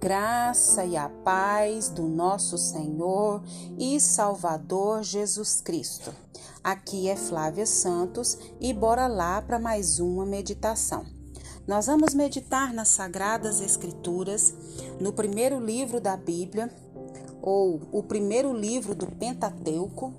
graça 0.00 0.84
e 0.84 0.96
a 0.96 1.08
paz 1.08 1.88
do 1.88 2.02
nosso 2.02 2.58
Senhor 2.58 3.42
e 3.78 3.98
Salvador 4.00 5.02
Jesus 5.02 5.60
Cristo. 5.60 6.12
Aqui 6.62 7.08
é 7.08 7.16
Flávia 7.16 7.66
Santos 7.66 8.38
e 8.60 8.72
bora 8.72 9.06
lá 9.06 9.40
para 9.42 9.58
mais 9.58 10.00
uma 10.00 10.24
meditação. 10.24 11.06
Nós 11.66 11.86
vamos 11.86 12.14
meditar 12.14 12.72
nas 12.74 12.88
Sagradas 12.88 13.60
Escrituras, 13.60 14.54
no 15.00 15.12
primeiro 15.12 15.58
livro 15.58 16.00
da 16.00 16.16
Bíblia, 16.16 16.70
ou 17.40 17.80
o 17.92 18.02
primeiro 18.02 18.52
livro 18.52 18.94
do 18.94 19.06
Pentateuco, 19.06 20.12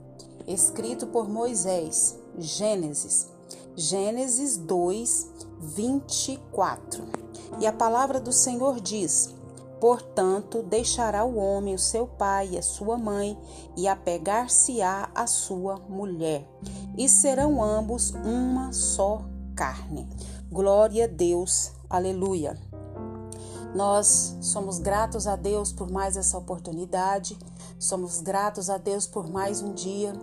escrito 0.47 1.07
por 1.07 1.29
Moisés, 1.29 2.17
Gênesis. 2.37 3.27
Gênesis 3.75 4.57
2, 4.57 5.31
24. 5.59 7.03
E 7.59 7.67
a 7.67 7.73
palavra 7.73 8.19
do 8.19 8.31
Senhor 8.31 8.79
diz: 8.79 9.35
Portanto, 9.79 10.63
deixará 10.63 11.25
o 11.25 11.37
homem 11.37 11.75
o 11.75 11.79
seu 11.79 12.07
pai 12.07 12.51
e 12.51 12.57
a 12.57 12.61
sua 12.61 12.97
mãe, 12.97 13.37
e 13.75 13.87
apegar-se-á 13.87 15.09
a 15.13 15.27
sua 15.27 15.77
mulher, 15.89 16.47
e 16.97 17.09
serão 17.09 17.61
ambos 17.63 18.11
uma 18.11 18.71
só 18.71 19.21
carne. 19.55 20.07
Glória 20.49 21.05
a 21.05 21.07
Deus, 21.07 21.71
aleluia. 21.89 22.57
Nós 23.75 24.37
somos 24.39 24.79
gratos 24.79 25.27
a 25.27 25.35
Deus 25.35 25.73
por 25.73 25.91
mais 25.91 26.15
essa 26.15 26.37
oportunidade, 26.37 27.37
somos 27.77 28.21
gratos 28.21 28.69
a 28.69 28.77
Deus 28.77 29.05
por 29.05 29.29
mais 29.29 29.61
um 29.61 29.73
dia, 29.73 30.13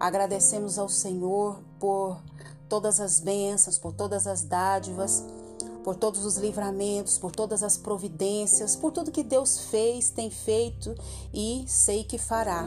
agradecemos 0.00 0.78
ao 0.78 0.88
Senhor 0.88 1.60
por 1.78 2.18
todas 2.66 3.00
as 3.00 3.20
bênçãos, 3.20 3.78
por 3.78 3.92
todas 3.92 4.26
as 4.26 4.42
dádivas 4.42 5.22
por 5.84 5.94
todos 5.94 6.24
os 6.24 6.36
livramentos, 6.38 7.18
por 7.18 7.30
todas 7.30 7.62
as 7.62 7.76
providências, 7.76 8.74
por 8.74 8.90
tudo 8.90 9.12
que 9.12 9.22
Deus 9.22 9.60
fez, 9.70 10.08
tem 10.08 10.30
feito 10.30 10.94
e 11.32 11.64
sei 11.68 12.02
que 12.02 12.18
fará. 12.18 12.66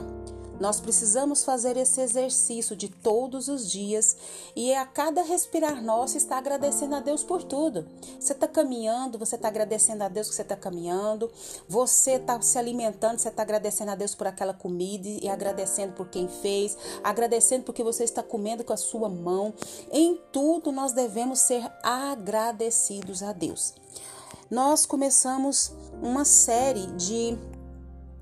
Nós 0.60 0.80
precisamos 0.80 1.44
fazer 1.44 1.78
esse 1.78 2.02
exercício 2.02 2.76
de 2.76 2.90
todos 2.90 3.48
os 3.48 3.70
dias 3.70 4.18
e 4.56 4.74
a 4.74 4.86
cada 4.86 5.22
respirar 5.22 5.84
nosso 5.84 6.18
está 6.18 6.38
agradecendo 6.38 6.96
a 6.96 7.00
Deus 7.00 7.24
por 7.24 7.44
tudo. 7.44 7.88
Você 8.20 8.34
está 8.34 8.48
caminhando, 8.48 9.18
você 9.18 9.36
está 9.36 9.48
agradecendo 9.48 10.04
a 10.04 10.10
Deus 10.10 10.30
que 10.30 10.36
você 10.36 10.42
está 10.42 10.56
caminhando. 10.56 11.32
Você 11.68 12.12
está 12.12 12.42
se 12.42 12.58
alimentando, 12.58 13.20
você 13.20 13.30
está 13.30 13.44
agradecendo 13.44 13.92
a 13.92 13.96
Deus 13.96 14.16
por 14.16 14.28
aquela 14.28 14.54
comida 14.54 15.08
e 15.08 15.30
agradecendo 15.30 15.94
por 15.94 16.10
quem 16.10 16.28
fez, 16.28 16.78
agradecendo 17.04 17.64
porque 17.64 17.84
você 17.84 18.04
está 18.04 18.24
comendo 18.24 18.64
com 18.64 18.74
a 18.74 18.78
sua 18.78 19.10
mão. 19.10 19.54
Em 19.92 20.20
tudo 20.32 20.72
nós 20.72 20.92
devemos 20.92 21.40
ser 21.40 21.70
agradecidos 21.84 23.22
a 23.22 23.32
Deus. 23.32 23.74
Nós 24.50 24.86
começamos 24.86 25.74
uma 26.02 26.24
série 26.24 26.88
de 26.88 27.38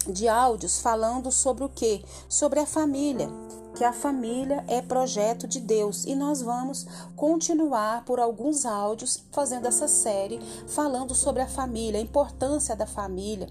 de 0.08 0.28
áudios 0.28 0.80
falando 0.80 1.32
sobre 1.32 1.64
o 1.64 1.70
que? 1.70 2.04
Sobre 2.30 2.60
a 2.60 2.66
família, 2.66 3.30
que 3.76 3.84
a 3.84 3.92
família 3.92 4.64
é 4.68 4.82
projeto 4.82 5.48
de 5.48 5.60
Deus 5.60 6.06
e 6.06 6.16
nós 6.16 6.42
vamos 6.42 6.86
continuar 7.16 8.06
por 8.06 8.20
alguns 8.20 8.66
áudios 8.66 9.24
fazendo 9.32 9.68
essa 9.68 9.88
série 9.88 10.40
falando 10.68 11.14
sobre 11.14 11.42
a 11.42 11.48
família, 11.48 12.00
a 12.00 12.04
importância 12.04 12.76
da 12.76 12.86
família. 12.86 13.50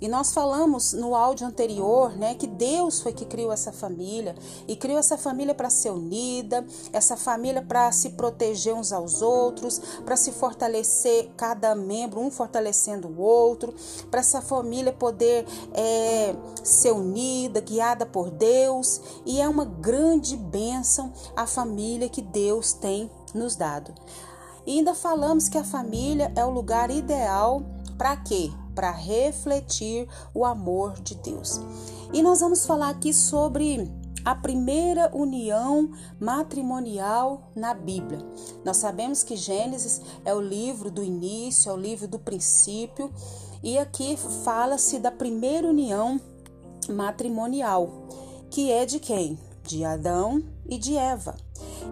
E 0.00 0.08
nós 0.08 0.32
falamos 0.32 0.92
no 0.92 1.14
áudio 1.14 1.46
anterior, 1.46 2.16
né, 2.16 2.34
que 2.34 2.46
Deus 2.46 3.00
foi 3.00 3.12
que 3.12 3.24
criou 3.24 3.52
essa 3.52 3.72
família 3.72 4.34
e 4.66 4.76
criou 4.76 4.98
essa 4.98 5.16
família 5.16 5.54
para 5.54 5.70
ser 5.70 5.90
unida, 5.90 6.64
essa 6.92 7.16
família 7.16 7.62
para 7.62 7.90
se 7.92 8.10
proteger 8.10 8.74
uns 8.74 8.92
aos 8.92 9.22
outros, 9.22 9.80
para 10.04 10.16
se 10.16 10.32
fortalecer 10.32 11.30
cada 11.36 11.74
membro, 11.74 12.20
um 12.20 12.30
fortalecendo 12.30 13.08
o 13.08 13.20
outro, 13.20 13.74
para 14.10 14.20
essa 14.20 14.42
família 14.42 14.92
poder 14.92 15.46
é, 15.72 16.34
ser 16.62 16.92
unida, 16.92 17.60
guiada 17.60 18.04
por 18.04 18.30
Deus. 18.30 19.00
E 19.24 19.40
é 19.40 19.48
uma 19.48 19.64
grande 19.64 20.36
bênção 20.36 21.12
a 21.36 21.46
família 21.46 22.08
que 22.08 22.22
Deus 22.22 22.72
tem 22.72 23.10
nos 23.32 23.56
dado. 23.56 23.94
E 24.66 24.78
ainda 24.78 24.94
falamos 24.94 25.48
que 25.48 25.58
a 25.58 25.64
família 25.64 26.32
é 26.34 26.44
o 26.44 26.50
lugar 26.50 26.90
ideal 26.90 27.62
para 27.98 28.16
quê? 28.16 28.50
Para 28.74 28.90
refletir 28.90 30.08
o 30.32 30.44
amor 30.44 30.94
de 31.00 31.14
Deus. 31.16 31.60
E 32.12 32.22
nós 32.22 32.40
vamos 32.40 32.66
falar 32.66 32.90
aqui 32.90 33.12
sobre 33.12 33.90
a 34.24 34.34
primeira 34.34 35.10
união 35.14 35.90
matrimonial 36.18 37.50
na 37.54 37.74
Bíblia. 37.74 38.18
Nós 38.64 38.78
sabemos 38.78 39.22
que 39.22 39.36
Gênesis 39.36 40.00
é 40.24 40.34
o 40.34 40.40
livro 40.40 40.90
do 40.90 41.04
início, 41.04 41.70
é 41.70 41.74
o 41.74 41.76
livro 41.76 42.08
do 42.08 42.18
princípio, 42.18 43.12
e 43.62 43.78
aqui 43.78 44.16
fala-se 44.44 44.98
da 44.98 45.10
primeira 45.10 45.68
união 45.68 46.20
matrimonial, 46.88 48.08
que 48.50 48.70
é 48.70 48.86
de 48.86 48.98
quem? 48.98 49.38
De 49.62 49.84
Adão 49.84 50.42
e 50.68 50.78
de 50.78 50.96
Eva. 50.96 51.34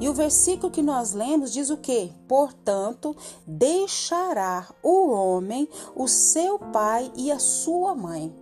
E 0.01 0.09
o 0.09 0.15
versículo 0.15 0.73
que 0.73 0.83
nós 0.83 1.13
lemos 1.13 1.53
diz 1.53 1.71
o 1.71 1.77
que? 1.77 2.13
Portanto, 2.27 3.17
deixará 3.47 4.69
o 4.83 5.11
homem 5.11 5.69
o 5.95 6.09
seu 6.09 6.59
pai 6.59 7.11
e 7.17 7.31
a 7.31 7.39
sua 7.39 7.95
mãe. 7.95 8.35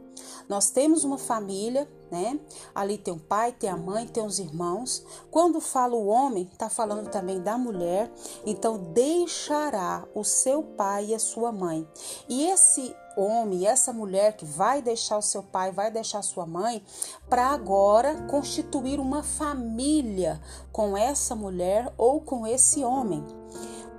Nós 0.51 0.69
temos 0.69 1.05
uma 1.05 1.17
família, 1.17 1.89
né? 2.11 2.41
Ali 2.75 2.99
tem 2.99 3.15
o 3.15 3.21
pai, 3.21 3.53
tem 3.53 3.71
a 3.71 3.77
mãe, 3.77 4.05
tem 4.05 4.27
os 4.27 4.41
irmãos. 4.41 5.05
Quando 5.31 5.61
fala 5.61 5.95
o 5.95 6.09
homem, 6.09 6.49
está 6.53 6.69
falando 6.69 7.09
também 7.09 7.41
da 7.41 7.57
mulher. 7.57 8.11
Então, 8.45 8.77
deixará 8.93 10.05
o 10.13 10.25
seu 10.25 10.61
pai 10.63 11.07
e 11.11 11.15
a 11.15 11.21
sua 11.21 11.53
mãe. 11.53 11.87
E 12.29 12.47
esse 12.47 12.93
homem, 13.17 13.67
essa 13.67 13.93
mulher 13.93 14.37
que 14.37 14.45
vai 14.45 14.81
deixar 14.83 15.19
o 15.19 15.23
seu 15.23 15.43
pai, 15.43 15.71
vai 15.73 15.91
deixar 15.91 16.23
sua 16.23 16.47
mãe, 16.47 16.83
para 17.29 17.49
agora 17.49 18.15
constituir 18.29 19.01
uma 19.01 19.23
família 19.23 20.41
com 20.73 20.97
essa 20.97 21.35
mulher 21.35 21.93
ou 21.97 22.21
com 22.21 22.47
esse 22.47 22.85
homem. 22.85 23.25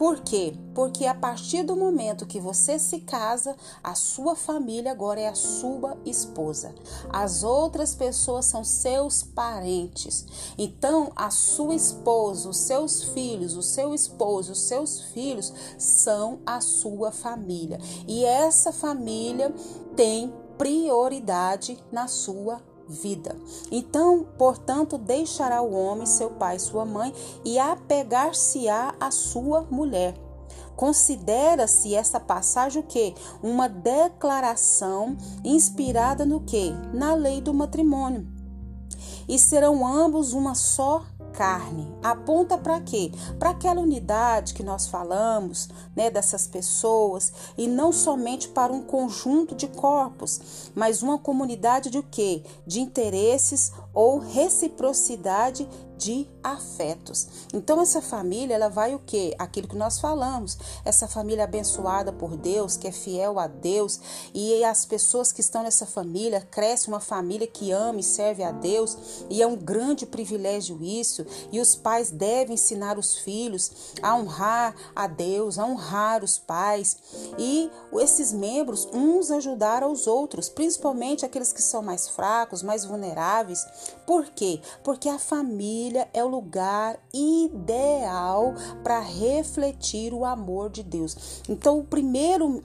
Por 0.02 0.22
quê? 0.22 0.56
Porque 0.74 1.06
a 1.06 1.14
partir 1.14 1.62
do 1.62 1.76
momento 1.76 2.26
que 2.26 2.40
você 2.40 2.80
se 2.80 3.02
casa, 3.02 3.56
a 3.84 3.94
sua 3.94 4.36
família 4.36 4.92
agora 4.92 5.22
é 5.22 5.28
a 5.28 5.36
sua 5.36 5.96
esposa. 6.04 6.74
As 7.12 7.44
outras 7.44 7.94
pessoas 7.94 8.46
são 8.46 8.64
seus 8.64 9.22
parentes. 9.22 10.26
Então, 10.58 11.12
a 11.16 11.30
sua 11.30 11.76
esposa, 11.76 12.50
os 12.50 12.58
seus 12.58 13.04
filhos, 13.04 13.56
o 13.56 13.62
seu 13.62 13.94
esposo, 13.94 14.54
os 14.54 14.62
seus 14.64 15.02
filhos 15.14 15.54
são 15.78 16.40
a 16.48 16.60
sua 16.62 17.12
família. 17.12 17.78
E 18.08 18.26
essa 18.26 18.72
família 18.72 19.54
tem 19.96 20.34
prioridade 20.58 21.78
na 21.92 22.08
sua 22.08 22.60
vida. 22.88 23.36
Então, 23.72 24.26
portanto, 24.38 24.98
deixará 24.98 25.62
o 25.62 25.74
homem 25.74 26.06
seu 26.06 26.30
pai 26.32 26.56
e 26.56 26.60
sua 26.60 26.86
mãe 26.86 27.14
e 27.44 27.58
apegar-se-á 27.60 28.96
a 29.00 29.12
sua 29.12 29.68
mulher. 29.70 30.16
Considera-se 30.76 31.94
essa 31.94 32.20
passagem 32.20 32.82
o 32.82 32.86
que? 32.86 33.14
Uma 33.44 33.68
declaração 33.68 35.16
inspirada 35.44 36.26
no 36.26 36.42
que? 36.42 36.72
Na 36.94 37.14
lei 37.14 37.40
do 37.40 37.54
matrimônio. 37.54 38.41
E 39.32 39.40
serão 39.40 39.88
ambos 39.88 40.34
uma 40.34 40.54
só 40.54 41.06
carne. 41.32 41.88
Aponta 42.04 42.58
para 42.58 42.82
quê? 42.82 43.14
Para 43.40 43.52
aquela 43.52 43.80
unidade 43.80 44.54
que 44.54 44.62
nós 44.62 44.88
falamos, 44.88 45.70
né, 45.96 46.12
dessas 46.12 46.48
pessoas, 46.48 47.32
e 47.58 47.66
não 47.66 47.94
somente 47.94 48.50
para 48.50 48.74
um 48.74 48.82
conjunto 48.82 49.56
de 49.56 49.68
corpos, 49.68 50.70
mas 50.76 51.02
uma 51.02 51.18
comunidade 51.18 51.90
de 51.90 51.98
o 51.98 52.04
quê? 52.04 52.44
De 52.68 52.82
interesses 52.82 53.72
ou 53.94 54.20
reciprocidade 54.20 55.66
de 56.02 56.28
afetos. 56.44 57.28
Então 57.54 57.80
essa 57.80 58.02
família, 58.02 58.56
ela 58.56 58.70
vai 58.70 58.96
o 58.96 59.00
quê? 59.00 59.36
Aquilo 59.38 59.68
que 59.68 59.76
nós 59.76 60.00
falamos. 60.00 60.58
Essa 60.84 61.08
família 61.08 61.44
abençoada 61.44 62.12
por 62.12 62.36
Deus, 62.36 62.76
que 62.76 62.88
é 62.88 62.92
fiel 62.92 63.38
a 63.38 63.46
Deus, 63.46 64.00
e 64.34 64.64
as 64.64 64.84
pessoas 64.84 65.32
que 65.32 65.42
estão 65.42 65.62
nessa 65.62 65.86
família, 65.86 66.42
cresce 66.42 66.88
uma 66.88 67.00
família 67.00 67.46
que 67.46 67.72
ama 67.72 68.00
e 68.00 68.04
serve 68.04 68.44
a 68.44 68.52
Deus, 68.52 68.98
e 69.30 69.44
é 69.44 69.48
um 69.48 69.56
grande 69.56 70.08
privilégio 70.08 70.82
isso, 70.82 71.24
e 71.52 71.60
os 71.60 71.76
pais 71.76 72.10
devem 72.10 72.56
ensinar 72.56 72.98
os 72.98 73.20
filhos 73.20 73.72
a 74.02 74.16
honrar 74.16 74.74
a 74.96 75.06
Deus, 75.06 75.60
a 75.60 75.66
honrar 75.68 76.24
os 76.24 76.40
pais, 76.40 76.98
e 77.38 77.70
esses 78.00 78.34
membros 78.34 78.88
uns 78.92 79.30
ajudar 79.30 79.84
aos 79.84 80.08
outros, 80.08 80.50
principalmente 80.50 81.26
aqueles 81.26 81.54
que 81.54 81.62
são 81.62 81.84
mais 81.84 82.08
fracos, 82.08 82.64
mais 82.64 82.86
vulneráveis. 82.86 83.64
Por 84.08 84.26
quê? 84.32 84.60
Porque 84.84 85.08
a 85.08 85.20
família 85.20 85.91
família 85.92 86.08
é 86.14 86.24
o 86.24 86.28
lugar 86.28 86.98
ideal 87.14 88.56
para 88.82 89.00
refletir 89.00 90.14
o 90.14 90.24
amor 90.24 90.70
de 90.70 90.84
Deus. 90.84 91.42
Então, 91.50 91.80
o 91.80 91.84
primeiro 91.84 92.64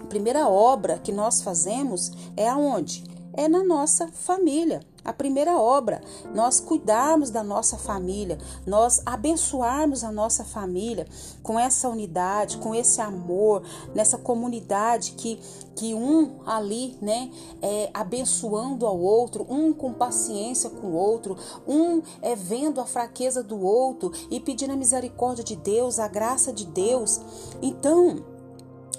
a 0.00 0.06
primeira 0.06 0.48
obra 0.48 0.98
que 0.98 1.12
nós 1.12 1.42
fazemos 1.42 2.12
é 2.36 2.48
aonde? 2.48 3.15
É 3.36 3.48
na 3.48 3.62
nossa 3.62 4.08
família. 4.08 4.80
A 5.04 5.12
primeira 5.12 5.56
obra, 5.56 6.00
nós 6.34 6.58
cuidarmos 6.58 7.30
da 7.30 7.44
nossa 7.44 7.78
família, 7.78 8.38
nós 8.66 9.00
abençoarmos 9.06 10.02
a 10.02 10.10
nossa 10.10 10.42
família 10.42 11.06
com 11.44 11.56
essa 11.56 11.88
unidade, 11.88 12.58
com 12.58 12.74
esse 12.74 13.00
amor, 13.00 13.62
nessa 13.94 14.18
comunidade 14.18 15.12
que, 15.12 15.38
que 15.76 15.94
um 15.94 16.40
ali, 16.44 16.98
né, 17.00 17.30
é 17.62 17.88
abençoando 17.94 18.84
ao 18.84 18.98
outro, 18.98 19.46
um 19.48 19.72
com 19.72 19.92
paciência 19.92 20.70
com 20.70 20.88
o 20.88 20.94
outro, 20.94 21.36
um 21.68 22.02
é 22.20 22.34
vendo 22.34 22.80
a 22.80 22.84
fraqueza 22.84 23.44
do 23.44 23.64
outro 23.64 24.10
e 24.28 24.40
pedindo 24.40 24.72
a 24.72 24.76
misericórdia 24.76 25.44
de 25.44 25.54
Deus, 25.54 26.00
a 26.00 26.08
graça 26.08 26.52
de 26.52 26.66
Deus. 26.66 27.20
Então, 27.62 28.35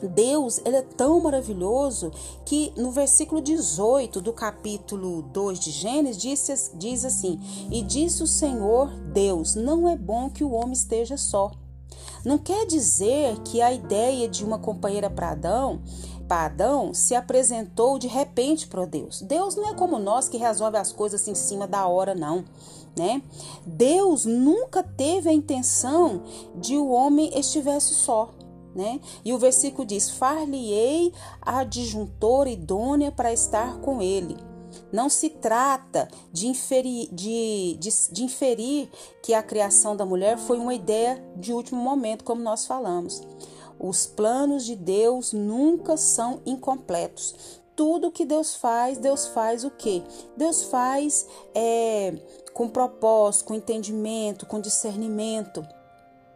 Deus, 0.01 0.59
ele 0.63 0.77
é 0.77 0.81
tão 0.81 1.19
maravilhoso 1.19 2.11
que 2.45 2.71
no 2.75 2.91
versículo 2.91 3.41
18 3.41 4.21
do 4.21 4.31
capítulo 4.31 5.23
2 5.23 5.59
de 5.59 5.71
Gênesis 5.71 6.21
diz, 6.21 6.71
diz 6.75 7.05
assim: 7.05 7.39
E 7.71 7.81
disse 7.81 8.21
o 8.21 8.27
Senhor 8.27 8.89
Deus: 9.13 9.55
Não 9.55 9.87
é 9.87 9.95
bom 9.95 10.29
que 10.29 10.43
o 10.43 10.51
homem 10.51 10.73
esteja 10.73 11.17
só. 11.17 11.51
Não 12.23 12.37
quer 12.37 12.65
dizer 12.65 13.39
que 13.39 13.61
a 13.61 13.71
ideia 13.71 14.27
de 14.27 14.43
uma 14.43 14.59
companheira 14.59 15.09
para 15.09 15.31
Adão, 15.31 15.81
para 16.27 16.45
Adão 16.45 16.93
se 16.93 17.15
apresentou 17.15 17.97
de 17.97 18.07
repente 18.07 18.67
para 18.67 18.85
Deus. 18.85 19.21
Deus 19.21 19.55
não 19.55 19.69
é 19.69 19.73
como 19.73 19.97
nós 19.97 20.27
que 20.27 20.37
resolve 20.37 20.77
as 20.77 20.91
coisas 20.91 21.27
em 21.27 21.35
cima 21.35 21.65
da 21.65 21.87
hora, 21.87 22.13
não. 22.13 22.43
Né? 22.95 23.21
Deus 23.65 24.25
nunca 24.25 24.81
teve 24.81 25.29
a 25.29 25.33
intenção 25.33 26.23
de 26.55 26.75
o 26.75 26.89
homem 26.89 27.31
estivesse 27.37 27.93
só 27.93 28.31
né? 28.77 29.01
E 29.25 29.33
o 29.33 29.39
versículo 29.39 29.85
diz: 29.85 30.11
Far-lhe-ei 30.11 31.11
a 31.41 31.59
adjuntora 31.59 32.49
idônea 32.49 33.11
para 33.11 33.33
estar 33.33 33.79
com 33.79 34.01
ele. 34.01 34.37
Não 34.91 35.09
se 35.09 35.29
trata 35.29 36.07
de 36.31 36.47
inferir, 36.47 37.09
de, 37.11 37.77
de, 37.79 37.89
de 38.11 38.23
inferir 38.23 38.89
que 39.23 39.33
a 39.33 39.41
criação 39.41 39.95
da 39.95 40.05
mulher 40.05 40.37
foi 40.37 40.59
uma 40.59 40.73
ideia 40.73 41.21
de 41.35 41.51
último 41.51 41.81
momento, 41.81 42.23
como 42.23 42.41
nós 42.41 42.65
falamos. 42.67 43.21
Os 43.79 44.05
planos 44.05 44.65
de 44.65 44.75
Deus 44.75 45.33
nunca 45.33 45.97
são 45.97 46.41
incompletos. 46.45 47.59
Tudo 47.75 48.11
que 48.11 48.25
Deus 48.25 48.55
faz, 48.55 48.97
Deus 48.97 49.27
faz 49.27 49.63
o 49.63 49.69
quê? 49.69 50.01
Deus 50.35 50.63
faz 50.63 51.27
é, 51.53 52.15
com 52.53 52.67
propósito, 52.67 53.45
com 53.45 53.53
entendimento, 53.53 54.45
com 54.47 54.59
discernimento. 54.59 55.63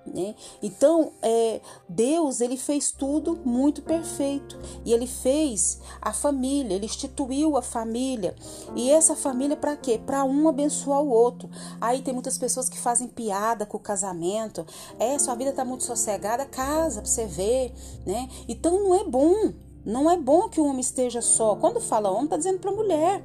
Né? 0.05 0.33
Então, 0.63 1.11
é, 1.21 1.61
Deus 1.87 2.41
ele 2.41 2.57
fez 2.57 2.91
tudo 2.91 3.39
muito 3.45 3.83
perfeito 3.83 4.57
e 4.83 4.93
ele 4.93 5.05
fez 5.05 5.79
a 6.01 6.11
família, 6.11 6.75
ele 6.75 6.85
instituiu 6.85 7.55
a 7.55 7.61
família 7.61 8.35
e 8.75 8.89
essa 8.89 9.15
família 9.15 9.55
para 9.55 9.77
quê? 9.77 10.01
Para 10.03 10.23
um 10.23 10.47
abençoar 10.49 11.01
o 11.01 11.09
outro. 11.09 11.49
Aí 11.79 12.01
tem 12.01 12.13
muitas 12.13 12.37
pessoas 12.37 12.67
que 12.67 12.79
fazem 12.79 13.07
piada 13.07 13.65
com 13.65 13.77
o 13.77 13.79
casamento. 13.79 14.65
É, 14.97 15.19
sua 15.19 15.35
vida 15.35 15.51
está 15.51 15.63
muito 15.63 15.83
sossegada, 15.83 16.45
casa 16.45 17.01
para 17.01 17.09
você 17.09 17.27
ver, 17.27 17.73
né? 18.05 18.27
Então 18.47 18.83
não 18.83 18.95
é 18.95 19.03
bom, 19.03 19.53
não 19.85 20.09
é 20.09 20.17
bom 20.17 20.49
que 20.49 20.59
o 20.59 20.65
homem 20.65 20.81
esteja 20.81 21.21
só. 21.21 21.55
Quando 21.55 21.79
fala 21.79 22.09
homem, 22.09 22.25
está 22.25 22.37
dizendo 22.37 22.59
para 22.59 22.71
mulher 22.71 23.23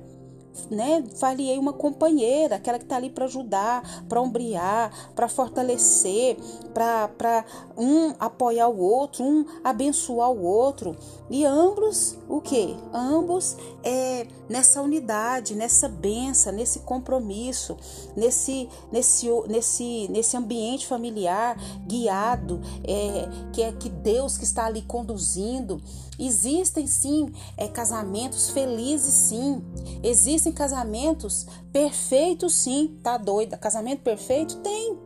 né, 0.70 1.04
falei 1.16 1.58
uma 1.58 1.72
companheira, 1.72 2.56
aquela 2.56 2.78
que 2.78 2.84
está 2.84 2.96
ali 2.96 3.10
para 3.10 3.24
ajudar, 3.24 4.04
para 4.08 4.20
ombrear, 4.20 5.12
para 5.14 5.28
fortalecer, 5.28 6.36
para 6.74 7.44
um 7.76 8.14
apoiar 8.18 8.68
o 8.68 8.78
outro, 8.78 9.24
um 9.24 9.44
abençoar 9.62 10.30
o 10.30 10.42
outro. 10.42 10.96
E 11.28 11.44
ambos, 11.44 12.16
o 12.28 12.40
que? 12.40 12.76
Ambos 12.92 13.56
é 13.82 14.26
nessa 14.48 14.80
unidade, 14.80 15.54
nessa 15.54 15.88
benção, 15.88 16.52
nesse 16.52 16.80
compromisso, 16.80 17.76
nesse, 18.16 18.68
nesse, 18.92 19.28
nesse, 19.48 20.08
nesse 20.08 20.36
ambiente 20.36 20.86
familiar 20.86 21.56
guiado, 21.86 22.60
é, 22.84 23.28
que 23.52 23.62
é 23.62 23.72
que 23.72 23.88
Deus 23.88 24.38
que 24.38 24.44
está 24.44 24.66
ali 24.66 24.82
conduzindo. 24.82 25.80
Existem 26.18 26.86
sim 26.86 27.30
é, 27.58 27.68
casamentos 27.68 28.48
felizes, 28.50 29.12
sim. 29.12 29.62
Existem 30.02 30.45
casamentos 30.52 31.46
perfeitos, 31.72 32.54
sim. 32.54 32.98
Tá 33.02 33.16
doida? 33.16 33.56
Casamento 33.56 34.02
perfeito? 34.02 34.56
Tem. 34.58 35.05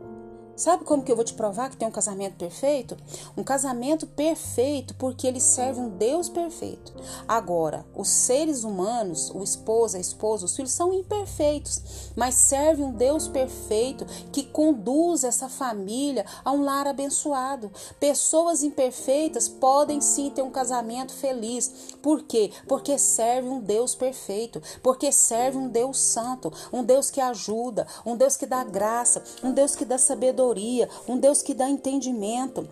Sabe 0.61 0.85
como 0.85 1.01
que 1.01 1.11
eu 1.11 1.15
vou 1.15 1.25
te 1.25 1.33
provar 1.33 1.71
que 1.71 1.75
tem 1.75 1.87
um 1.87 1.91
casamento 1.91 2.35
perfeito? 2.35 2.95
Um 3.35 3.43
casamento 3.43 4.05
perfeito 4.05 4.93
porque 4.93 5.25
ele 5.25 5.39
serve 5.39 5.79
um 5.79 5.89
Deus 5.89 6.29
perfeito. 6.29 6.93
Agora, 7.27 7.83
os 7.95 8.07
seres 8.07 8.63
humanos, 8.63 9.31
o 9.33 9.41
esposo, 9.41 9.97
a 9.97 9.99
esposa, 9.99 10.45
os 10.45 10.55
filhos 10.55 10.71
são 10.71 10.93
imperfeitos, 10.93 12.11
mas 12.15 12.35
serve 12.35 12.83
um 12.83 12.91
Deus 12.91 13.27
perfeito 13.27 14.05
que 14.31 14.43
conduz 14.43 15.23
essa 15.23 15.49
família 15.49 16.27
a 16.45 16.51
um 16.51 16.63
lar 16.63 16.85
abençoado. 16.85 17.71
Pessoas 17.99 18.61
imperfeitas 18.61 19.49
podem 19.49 19.99
sim 19.99 20.29
ter 20.29 20.43
um 20.43 20.51
casamento 20.51 21.11
feliz. 21.11 21.95
Por 22.03 22.21
quê? 22.21 22.51
Porque 22.67 22.99
serve 22.99 23.49
um 23.49 23.59
Deus 23.59 23.95
perfeito, 23.95 24.61
porque 24.83 25.11
serve 25.11 25.57
um 25.57 25.67
Deus 25.67 25.99
santo, 25.99 26.53
um 26.71 26.83
Deus 26.83 27.09
que 27.09 27.19
ajuda, 27.19 27.87
um 28.05 28.15
Deus 28.15 28.37
que 28.37 28.45
dá 28.45 28.63
graça, 28.63 29.23
um 29.43 29.51
Deus 29.51 29.75
que 29.75 29.83
dá 29.83 29.97
sabedoria 29.97 30.50
sabedoria, 30.51 30.89
um 31.07 31.17
Deus 31.17 31.41
que 31.41 31.53
dá 31.53 31.69
entendimento. 31.69 32.67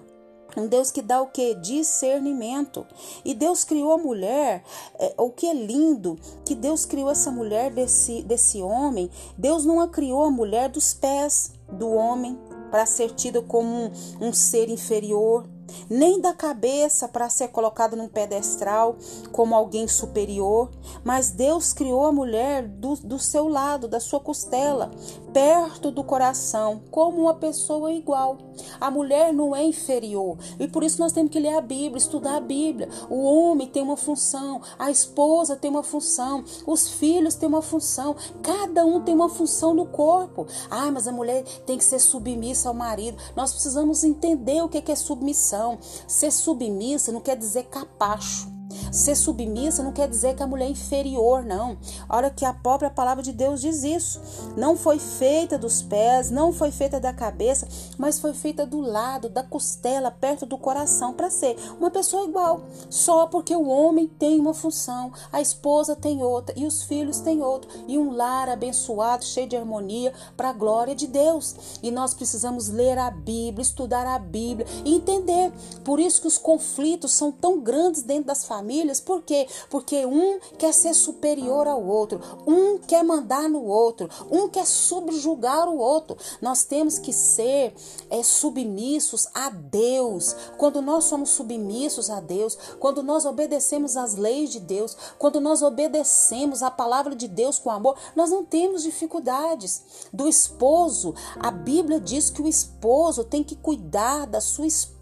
Um 0.57 0.65
Deus 0.65 0.89
que 0.89 1.01
dá 1.01 1.21
o 1.21 1.27
que? 1.27 1.53
Discernimento. 1.55 2.85
E 3.23 3.35
Deus 3.35 3.63
criou 3.63 3.93
a 3.93 3.97
mulher, 3.97 4.63
é, 4.97 5.13
o 5.17 5.29
que 5.29 5.45
é 5.45 5.53
lindo, 5.53 6.17
que 6.43 6.55
Deus 6.55 6.85
criou 6.85 7.11
essa 7.11 7.29
mulher 7.29 7.71
desse, 7.71 8.23
desse 8.23 8.59
homem. 8.61 9.11
Deus 9.37 9.63
não 9.63 9.79
a 9.79 9.87
criou 9.87 10.23
a 10.23 10.31
mulher 10.31 10.69
dos 10.69 10.93
pés 10.93 11.51
do 11.71 11.89
homem 11.91 12.37
para 12.71 12.85
ser 12.87 13.11
tida 13.11 13.41
como 13.43 13.69
um, 13.69 13.91
um 14.19 14.33
ser 14.33 14.69
inferior 14.69 15.47
nem 15.89 16.19
da 16.19 16.33
cabeça 16.33 17.07
para 17.07 17.30
ser 17.30 17.50
colocado 17.50 17.95
num 17.95 18.07
pedestral 18.07 18.95
como 19.31 19.56
alguém 19.56 19.88
superior, 19.88 20.69
mas 21.04 21.31
Deus 21.31 21.74
criou 21.74 22.06
a 22.06 22.12
mulher 22.12 22.68
do, 22.68 22.95
do 22.95 23.19
seu 23.19 23.48
lado, 23.48 23.88
da 23.88 24.00
sua 24.00 24.19
costela, 24.19 24.92
perto 25.33 25.92
do 25.92 26.04
coração, 26.04 26.81
como 26.92 27.21
uma 27.21 27.33
pessoa 27.33 27.92
igual. 27.92 28.38
A 28.80 28.92
mulher 28.92 29.33
não 29.33 29.56
é 29.56 29.63
inferior 29.63 30.38
e 30.60 30.68
por 30.68 30.83
isso 30.83 31.00
nós 31.00 31.12
temos 31.12 31.31
que 31.31 31.39
ler 31.39 31.56
a 31.56 31.62
Bíblia, 31.62 31.98
estudar 31.98 32.38
a 32.38 32.42
Bíblia. 32.42 32.89
O 33.10 33.24
homem 33.24 33.68
tem 33.68 33.81
uma 33.81 33.98
função, 33.98 34.62
a 34.77 34.92
esposa 34.92 35.56
tem 35.56 35.69
uma 35.69 35.83
função, 35.83 36.44
os 36.65 36.89
filhos 36.89 37.36
têm 37.36 37.48
uma 37.48 37.62
função, 37.62 38.15
cada 38.42 38.86
um 38.86 39.01
tem 39.01 39.15
uma 39.15 39.30
função 39.30 39.74
no 39.74 39.86
corpo. 39.86 40.48
Ah, 40.69 40.92
mas 40.92 41.07
a 41.07 41.12
mulher 41.12 41.44
tem 41.65 41.77
que 41.77 41.83
ser 41.83 42.00
submissa 42.00 42.69
ao 42.69 42.75
marido. 42.75 43.18
Nós 43.36 43.51
precisamos 43.51 44.04
entender 44.04 44.62
o 44.62 44.69
que 44.69 44.92
é 44.92 44.95
submissão. 44.95 45.58
Ser 46.07 46.31
submissa 46.31 47.12
não 47.12 47.22
quer 47.22 47.36
dizer 47.36 47.63
capacho. 47.65 48.59
Ser 48.91 49.15
submissa 49.15 49.83
não 49.83 49.91
quer 49.91 50.07
dizer 50.07 50.36
que 50.36 50.43
a 50.43 50.48
mulher 50.48 50.65
é 50.65 50.69
inferior, 50.69 51.43
não. 51.43 51.77
Olha 52.07 52.29
que 52.29 52.45
a 52.45 52.53
própria 52.53 52.89
palavra 52.89 53.21
de 53.21 53.31
Deus 53.31 53.62
diz 53.62 53.83
isso. 53.83 54.21
Não 54.57 54.75
foi 54.75 54.98
feita 54.98 55.57
dos 55.57 55.81
pés, 55.81 56.31
não 56.31 56.51
foi 56.51 56.71
feita 56.71 57.00
da 57.00 57.13
cabeça, 57.13 57.67
mas 57.98 58.19
foi 58.19 58.33
feita 58.33 58.65
do 58.65 58.79
lado, 58.79 59.29
da 59.29 59.43
costela, 59.43 60.09
perto 60.09 60.45
do 60.45 60.57
coração, 60.57 61.13
para 61.13 61.29
ser 61.29 61.55
uma 61.79 61.91
pessoa 61.91 62.25
igual. 62.25 62.62
Só 62.89 63.27
porque 63.27 63.55
o 63.55 63.67
homem 63.67 64.07
tem 64.07 64.39
uma 64.39 64.53
função, 64.53 65.12
a 65.31 65.41
esposa 65.41 65.95
tem 65.95 66.24
outra 66.24 66.53
e 66.57 66.65
os 66.65 66.83
filhos 66.83 67.19
têm 67.19 67.41
outra. 67.41 67.69
E 67.88 67.98
um 67.98 68.15
lar 68.15 68.50
abençoado, 68.50 69.25
cheio 69.25 69.48
de 69.48 69.57
harmonia, 69.57 70.13
para 70.36 70.50
a 70.50 70.53
glória 70.53 70.95
de 70.95 71.07
Deus. 71.07 71.55
E 71.83 71.91
nós 71.91 72.13
precisamos 72.13 72.69
ler 72.69 72.98
a 72.98 73.12
Bíblia, 73.12 73.62
estudar 73.62 74.07
a 74.07 74.17
Bíblia 74.17 74.65
e 74.86 74.95
entender. 74.95 75.51
Por 75.83 76.00
isso 76.00 76.21
que 76.21 76.27
os 76.27 76.38
conflitos 76.38 77.12
são 77.12 77.31
tão 77.31 77.59
grandes 77.59 78.01
dentro 78.01 78.25
das 78.25 78.45
famílias 78.45 78.68
famílias, 78.69 78.99
por 78.99 79.23
quê? 79.23 79.47
Porque 79.69 80.05
um 80.05 80.39
quer 80.57 80.71
ser 80.73 80.93
superior 80.93 81.67
ao 81.67 81.83
outro, 81.83 82.21
um 82.45 82.77
quer 82.77 83.03
mandar 83.03 83.49
no 83.49 83.65
outro, 83.65 84.07
um 84.29 84.47
quer 84.47 84.65
subjugar 84.65 85.67
o 85.67 85.77
outro. 85.77 86.15
Nós 86.39 86.63
temos 86.63 86.99
que 86.99 87.11
ser 87.11 87.73
é, 88.11 88.21
submissos 88.21 89.27
a 89.33 89.49
Deus. 89.49 90.35
Quando 90.57 90.81
nós 90.81 91.05
somos 91.05 91.31
submissos 91.31 92.11
a 92.11 92.19
Deus, 92.19 92.55
quando 92.79 93.01
nós 93.01 93.25
obedecemos 93.25 93.97
às 93.97 94.15
leis 94.15 94.51
de 94.51 94.59
Deus, 94.59 94.95
quando 95.17 95.41
nós 95.41 95.63
obedecemos 95.63 96.61
a 96.61 96.69
palavra 96.69 97.15
de 97.15 97.27
Deus 97.27 97.57
com 97.57 97.71
amor, 97.71 97.97
nós 98.15 98.29
não 98.29 98.45
temos 98.45 98.83
dificuldades. 98.83 99.81
Do 100.13 100.27
esposo, 100.27 101.15
a 101.39 101.49
Bíblia 101.49 101.99
diz 101.99 102.29
que 102.29 102.41
o 102.41 102.47
esposo 102.47 103.23
tem 103.23 103.43
que 103.43 103.55
cuidar 103.55 104.27
da 104.27 104.39
sua 104.39 104.67
esposa 104.67 104.99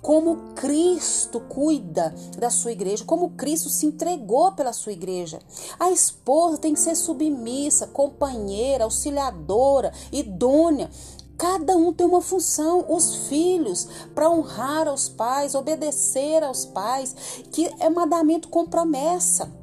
como 0.00 0.54
Cristo 0.54 1.40
cuida 1.40 2.14
da 2.38 2.50
sua 2.50 2.72
igreja, 2.72 3.04
como 3.04 3.30
Cristo 3.30 3.68
se 3.68 3.86
entregou 3.86 4.52
pela 4.52 4.72
sua 4.72 4.92
igreja. 4.92 5.38
A 5.78 5.90
esposa 5.90 6.58
tem 6.58 6.74
que 6.74 6.80
ser 6.80 6.94
submissa, 6.94 7.86
companheira, 7.86 8.84
auxiliadora, 8.84 9.92
idônea. 10.12 10.90
Cada 11.36 11.76
um 11.76 11.92
tem 11.92 12.04
uma 12.04 12.20
função, 12.20 12.84
os 12.88 13.28
filhos, 13.28 13.86
para 14.12 14.28
honrar 14.28 14.88
aos 14.88 15.08
pais, 15.08 15.54
obedecer 15.54 16.42
aos 16.42 16.64
pais, 16.64 17.14
que 17.52 17.72
é 17.78 17.88
mandamento 17.88 18.48
com 18.48 18.66
promessa. 18.66 19.57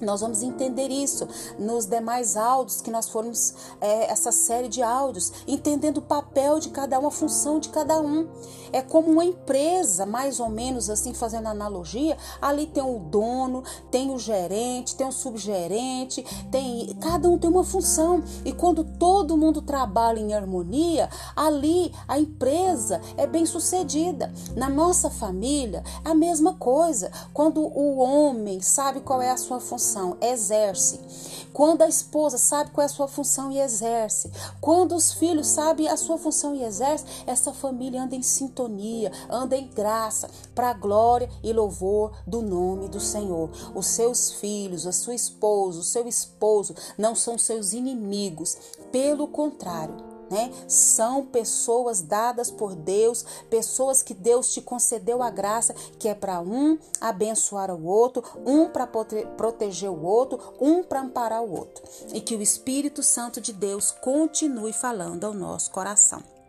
Nós 0.00 0.22
vamos 0.22 0.42
entender 0.42 0.88
isso 0.88 1.28
nos 1.58 1.84
demais 1.84 2.36
áudios 2.36 2.80
que 2.80 2.90
nós 2.90 3.08
formos 3.08 3.54
é, 3.80 4.10
essa 4.10 4.32
série 4.32 4.68
de 4.68 4.82
áudios, 4.82 5.32
entendendo 5.46 5.98
o 5.98 6.02
papel 6.02 6.58
de 6.58 6.70
cada 6.70 6.98
um, 6.98 7.06
a 7.06 7.10
função 7.10 7.60
de 7.60 7.68
cada 7.68 8.00
um. 8.00 8.28
É 8.72 8.80
como 8.80 9.10
uma 9.10 9.24
empresa, 9.24 10.06
mais 10.06 10.40
ou 10.40 10.48
menos 10.48 10.88
assim, 10.88 11.12
fazendo 11.12 11.48
analogia. 11.48 12.16
Ali 12.40 12.66
tem 12.66 12.82
o 12.82 12.98
dono, 12.98 13.62
tem 13.90 14.10
o 14.14 14.18
gerente, 14.18 14.94
tem 14.94 15.06
o 15.06 15.12
subgerente, 15.12 16.24
tem 16.50 16.94
cada 17.00 17.28
um 17.28 17.36
tem 17.36 17.50
uma 17.50 17.64
função. 17.64 18.22
E 18.44 18.52
quando 18.52 18.84
todo 18.84 19.36
mundo 19.36 19.60
trabalha 19.60 20.20
em 20.20 20.32
harmonia, 20.32 21.10
ali 21.34 21.92
a 22.06 22.18
empresa 22.18 23.00
é 23.16 23.26
bem 23.26 23.44
sucedida. 23.44 24.32
Na 24.56 24.68
nossa 24.68 25.10
família, 25.10 25.82
a 26.04 26.14
mesma 26.14 26.54
coisa. 26.54 27.10
Quando 27.34 27.60
o 27.60 27.98
homem 27.98 28.60
sabe 28.60 29.00
qual 29.00 29.20
é 29.20 29.30
a 29.30 29.36
sua 29.36 29.60
função 29.60 29.89
função, 29.90 30.16
exerce. 30.20 31.00
Quando 31.52 31.82
a 31.82 31.88
esposa 31.88 32.38
sabe 32.38 32.70
qual 32.70 32.82
é 32.82 32.86
a 32.86 32.88
sua 32.88 33.08
função 33.08 33.50
e 33.50 33.58
exerce. 33.58 34.30
Quando 34.60 34.94
os 34.94 35.12
filhos 35.12 35.48
sabem 35.48 35.88
a 35.88 35.96
sua 35.96 36.16
função 36.16 36.54
e 36.54 36.62
exerce, 36.62 37.04
essa 37.26 37.52
família 37.52 38.02
anda 38.02 38.14
em 38.14 38.22
sintonia, 38.22 39.10
anda 39.28 39.56
em 39.56 39.66
graça, 39.68 40.30
para 40.54 40.70
a 40.70 40.74
glória 40.74 41.28
e 41.42 41.52
louvor 41.52 42.12
do 42.26 42.40
nome 42.40 42.88
do 42.88 43.00
Senhor. 43.00 43.50
Os 43.74 43.86
seus 43.86 44.32
filhos, 44.32 44.86
a 44.86 44.92
sua 44.92 45.14
esposa, 45.14 45.80
o 45.80 45.84
seu 45.84 46.06
esposo 46.06 46.74
não 46.96 47.16
são 47.16 47.36
seus 47.36 47.72
inimigos. 47.72 48.56
Pelo 48.92 49.26
contrário, 49.26 50.09
né? 50.30 50.50
São 50.68 51.26
pessoas 51.26 52.00
dadas 52.00 52.50
por 52.50 52.74
Deus, 52.74 53.24
pessoas 53.50 54.02
que 54.02 54.14
Deus 54.14 54.52
te 54.52 54.60
concedeu 54.60 55.22
a 55.22 55.30
graça, 55.30 55.74
que 55.98 56.08
é 56.08 56.14
para 56.14 56.40
um 56.40 56.78
abençoar 57.00 57.70
o 57.70 57.84
outro, 57.84 58.22
um 58.46 58.68
para 58.68 58.86
proteger 58.86 59.90
o 59.90 60.02
outro, 60.02 60.38
um 60.60 60.82
para 60.82 61.00
amparar 61.00 61.42
o 61.42 61.50
outro. 61.50 61.82
E 62.12 62.20
que 62.20 62.36
o 62.36 62.42
Espírito 62.42 63.02
Santo 63.02 63.40
de 63.40 63.52
Deus 63.52 63.90
continue 63.90 64.72
falando 64.72 65.24
ao 65.24 65.34
nosso 65.34 65.70
coração. 65.70 66.39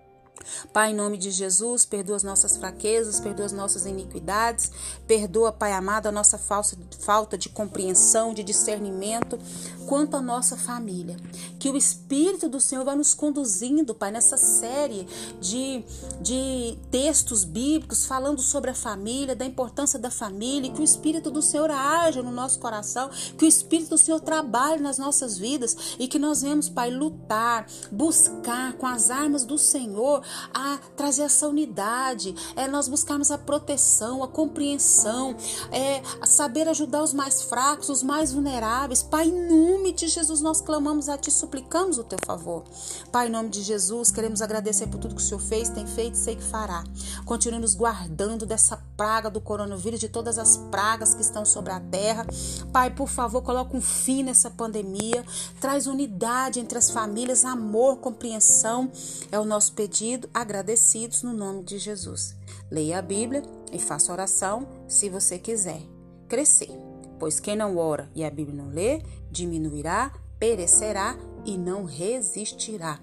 Pai, 0.73 0.91
em 0.91 0.95
nome 0.95 1.17
de 1.17 1.31
Jesus, 1.31 1.85
perdoa 1.85 2.15
as 2.15 2.23
nossas 2.23 2.57
fraquezas, 2.57 3.19
perdoa 3.19 3.45
as 3.45 3.51
nossas 3.51 3.85
iniquidades, 3.85 4.71
perdoa, 5.07 5.51
Pai 5.51 5.73
amado, 5.73 6.07
a 6.07 6.11
nossa 6.11 6.37
falta 6.37 7.37
de 7.37 7.49
compreensão, 7.49 8.33
de 8.33 8.43
discernimento 8.43 9.39
quanto 9.87 10.15
à 10.15 10.21
nossa 10.21 10.55
família. 10.55 11.17
Que 11.59 11.69
o 11.69 11.77
Espírito 11.77 12.47
do 12.47 12.59
Senhor 12.59 12.85
vá 12.85 12.95
nos 12.95 13.13
conduzindo, 13.13 13.93
Pai, 13.93 14.11
nessa 14.11 14.37
série 14.37 15.07
de, 15.39 15.83
de 16.21 16.77
textos 16.89 17.43
bíblicos 17.43 18.05
falando 18.05 18.41
sobre 18.41 18.71
a 18.71 18.75
família, 18.75 19.35
da 19.35 19.45
importância 19.45 19.99
da 19.99 20.09
família, 20.09 20.71
que 20.71 20.81
o 20.81 20.83
Espírito 20.83 21.29
do 21.29 21.41
Senhor 21.41 21.69
haja 21.69 22.21
no 22.23 22.31
nosso 22.31 22.59
coração, 22.59 23.09
que 23.37 23.45
o 23.45 23.47
Espírito 23.47 23.91
do 23.91 23.97
Senhor 23.97 24.19
trabalhe 24.19 24.81
nas 24.81 24.97
nossas 24.97 25.37
vidas 25.37 25.95
e 25.99 26.07
que 26.07 26.19
nós 26.19 26.41
vemos, 26.41 26.69
Pai, 26.69 26.91
lutar, 26.91 27.67
buscar 27.91 28.73
com 28.73 28.87
as 28.87 29.09
armas 29.09 29.45
do 29.45 29.57
Senhor 29.57 30.23
a 30.53 30.79
trazer 30.95 31.23
essa 31.23 31.47
unidade, 31.47 32.35
é 32.55 32.67
nós 32.67 32.87
buscarmos 32.87 33.31
a 33.31 33.37
proteção, 33.37 34.23
a 34.23 34.27
compreensão, 34.27 35.35
é 35.71 36.01
saber 36.25 36.67
ajudar 36.67 37.03
os 37.03 37.13
mais 37.13 37.41
fracos, 37.43 37.89
os 37.89 38.03
mais 38.03 38.33
vulneráveis. 38.33 39.03
Pai, 39.03 39.27
em 39.27 39.49
nome 39.49 39.91
de 39.91 40.07
Jesus, 40.07 40.41
nós 40.41 40.61
clamamos 40.61 41.09
a 41.09 41.17
Ti, 41.17 41.31
suplicamos 41.31 41.97
o 41.97 42.03
Teu 42.03 42.19
favor. 42.25 42.63
Pai, 43.11 43.27
em 43.27 43.31
nome 43.31 43.49
de 43.49 43.61
Jesus, 43.61 44.11
queremos 44.11 44.41
agradecer 44.41 44.87
por 44.87 44.99
tudo 44.99 45.15
que 45.15 45.21
o 45.21 45.25
Senhor 45.25 45.41
fez, 45.41 45.69
tem 45.69 45.85
feito 45.85 46.15
e 46.15 46.17
sei 46.17 46.35
que 46.35 46.43
fará. 46.43 46.83
Continue 47.25 47.59
nos 47.59 47.75
guardando 47.75 48.45
dessa 48.45 48.77
praga 49.01 49.31
do 49.31 49.41
coronavírus, 49.41 49.99
de 49.99 50.07
todas 50.07 50.37
as 50.37 50.57
pragas 50.57 51.15
que 51.15 51.23
estão 51.23 51.43
sobre 51.43 51.73
a 51.73 51.79
terra. 51.79 52.23
Pai, 52.71 52.91
por 52.91 53.09
favor, 53.09 53.41
coloque 53.41 53.75
um 53.75 53.81
fim 53.81 54.21
nessa 54.21 54.51
pandemia, 54.51 55.25
traz 55.59 55.87
unidade 55.87 56.59
entre 56.59 56.77
as 56.77 56.91
famílias, 56.91 57.43
amor, 57.43 57.97
compreensão, 57.97 58.91
é 59.31 59.39
o 59.39 59.43
nosso 59.43 59.73
pedido 59.73 60.29
agradecidos 60.31 61.23
no 61.23 61.33
nome 61.33 61.63
de 61.63 61.79
Jesus. 61.79 62.35
Leia 62.69 62.99
a 62.99 63.01
Bíblia 63.01 63.41
e 63.73 63.79
faça 63.79 64.11
oração 64.11 64.67
se 64.87 65.09
você 65.09 65.39
quiser 65.39 65.81
crescer. 66.29 66.69
Pois 67.17 67.39
quem 67.39 67.55
não 67.55 67.77
ora 67.77 68.07
e 68.13 68.23
a 68.23 68.29
Bíblia 68.29 68.63
não 68.63 68.69
lê, 68.69 69.01
diminuirá, 69.31 70.13
perecerá 70.37 71.17
e 71.43 71.57
não 71.57 71.85
resistirá. 71.85 72.99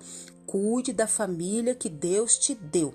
Cuide 0.47 0.93
da 0.93 1.09
família 1.09 1.75
que 1.75 1.88
Deus 1.88 2.38
te 2.38 2.55
deu. 2.55 2.95